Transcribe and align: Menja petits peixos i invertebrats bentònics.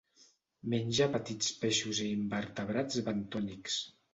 Menja 0.73 1.07
petits 1.17 1.51
peixos 1.65 2.01
i 2.07 2.09
invertebrats 2.17 2.99
bentònics. 3.11 3.79